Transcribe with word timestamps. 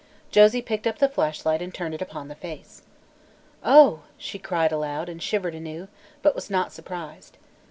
Josie 0.31 0.63
picked 0.63 0.87
up 0.87 0.97
the 0.97 1.07
flashlight 1.07 1.61
and 1.61 1.71
turned 1.71 1.93
it 1.93 2.01
upon 2.01 2.27
the 2.27 2.33
face. 2.33 2.81
"Oh!" 3.63 4.01
she 4.17 4.39
cried 4.39 4.71
aloud, 4.71 5.09
and 5.09 5.21
shivered 5.21 5.53
anew, 5.53 5.89
but 6.23 6.33
was 6.33 6.49
not 6.49 6.71
surprised. 6.73 7.37